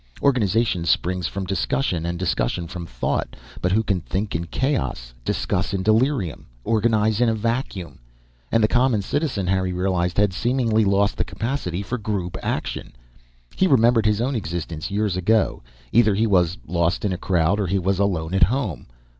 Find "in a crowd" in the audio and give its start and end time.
17.05-17.59